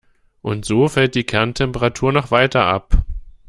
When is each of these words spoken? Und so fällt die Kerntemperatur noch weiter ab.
Und 0.41 0.65
so 0.65 0.87
fällt 0.87 1.13
die 1.13 1.25
Kerntemperatur 1.25 2.11
noch 2.11 2.31
weiter 2.31 2.63
ab. 2.65 3.03